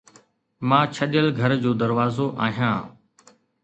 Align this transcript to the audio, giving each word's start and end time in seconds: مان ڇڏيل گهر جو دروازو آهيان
مان 0.67 0.83
ڇڏيل 0.95 1.27
گهر 1.39 1.51
جو 1.63 1.71
دروازو 1.81 2.27
آهيان 2.45 2.77